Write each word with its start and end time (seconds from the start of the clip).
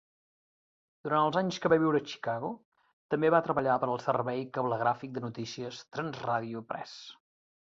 Durant 1.07 1.25
els 1.25 1.35
anys 1.41 1.59
que 1.65 1.69
va 1.73 1.77
viure 1.83 2.01
a 2.03 2.05
Chicago, 2.13 2.49
també 3.15 3.31
va 3.35 3.43
treballar 3.49 3.77
per 3.85 3.91
al 3.91 4.01
servei 4.07 4.41
cablegràfic 4.57 5.15
de 5.19 5.25
notícies 5.27 5.83
Trans-Radio 5.99 6.65
Press. 6.73 6.99